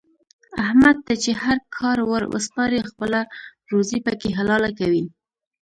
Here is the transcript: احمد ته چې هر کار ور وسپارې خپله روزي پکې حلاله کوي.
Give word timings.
احمد 0.63 0.97
ته 1.07 1.13
چې 1.23 1.31
هر 1.41 1.57
کار 1.77 1.97
ور 2.09 2.23
وسپارې 2.33 2.87
خپله 2.89 3.19
روزي 3.71 3.99
پکې 4.05 4.29
حلاله 4.37 4.69
کوي. 4.79 5.03